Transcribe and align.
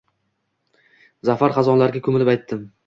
Za’far 1.31 1.57
xazonlarga 1.61 2.07
ko’milib 2.11 2.35
aytdim 2.37 2.71